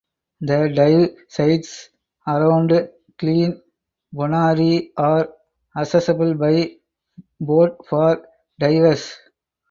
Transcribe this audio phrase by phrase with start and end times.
[0.39, 1.89] The dive sites
[2.25, 2.71] around
[3.19, 3.61] Klein
[4.11, 5.29] Bonaire are
[5.77, 6.75] accessible by
[7.39, 8.27] boat for
[8.57, 9.15] divers.